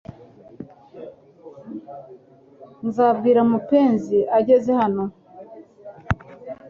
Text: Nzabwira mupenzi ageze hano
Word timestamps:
Nzabwira 2.87 3.39
mupenzi 3.51 4.19
ageze 4.37 4.71
hano 4.81 5.03